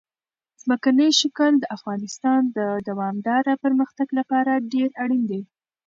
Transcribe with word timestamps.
ځمکنی 0.61 1.09
شکل 1.21 1.51
د 1.59 1.65
افغانستان 1.77 2.41
د 2.57 2.59
دوامداره 2.87 3.53
پرمختګ 3.63 4.07
لپاره 4.19 4.53
ډېر 4.73 4.89
اړین 5.03 5.23
دي. 5.31 5.41